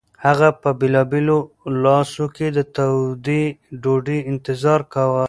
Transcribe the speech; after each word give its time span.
هغه 0.25 0.49
په 0.61 0.69
خپلو 0.77 1.37
لاسو 1.83 2.25
کې 2.35 2.47
د 2.57 2.59
تودې 2.75 3.43
ډوډۍ 3.81 4.19
انتظار 4.31 4.79
کاوه. 4.93 5.19